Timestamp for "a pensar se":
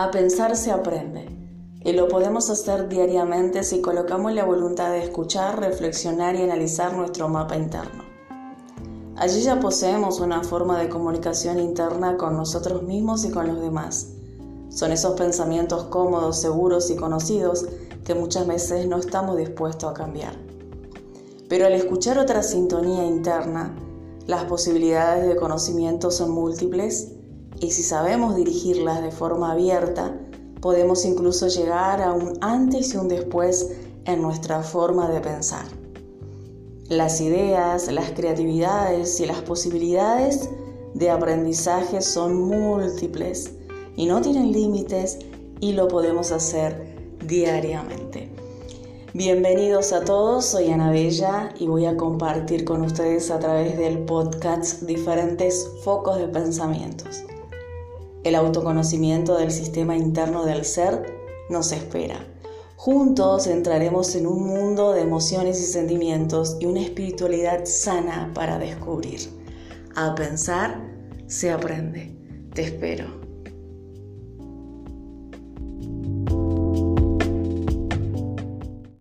0.00-0.70, 69.96-71.50